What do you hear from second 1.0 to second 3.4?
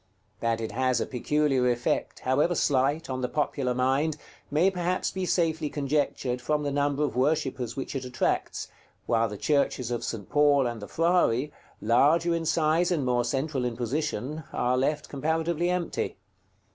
peculiar effect, however slight, on the